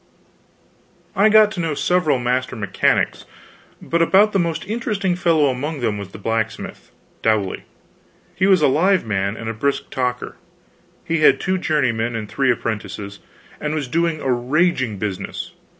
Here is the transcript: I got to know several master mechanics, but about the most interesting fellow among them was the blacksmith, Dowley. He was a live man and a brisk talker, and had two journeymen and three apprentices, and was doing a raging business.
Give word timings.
I 1.15 1.29
got 1.29 1.51
to 1.51 1.59
know 1.59 1.75
several 1.75 2.17
master 2.17 2.55
mechanics, 2.55 3.25
but 3.79 4.01
about 4.01 4.33
the 4.33 4.39
most 4.39 4.65
interesting 4.65 5.15
fellow 5.15 5.45
among 5.51 5.81
them 5.81 5.99
was 5.99 6.09
the 6.09 6.17
blacksmith, 6.17 6.89
Dowley. 7.21 7.65
He 8.33 8.47
was 8.47 8.63
a 8.63 8.67
live 8.67 9.05
man 9.05 9.37
and 9.37 9.47
a 9.47 9.53
brisk 9.53 9.91
talker, 9.91 10.37
and 11.07 11.17
had 11.19 11.39
two 11.39 11.59
journeymen 11.59 12.15
and 12.15 12.27
three 12.27 12.49
apprentices, 12.51 13.19
and 13.59 13.75
was 13.75 13.87
doing 13.87 14.19
a 14.21 14.31
raging 14.33 14.97
business. 14.97 15.51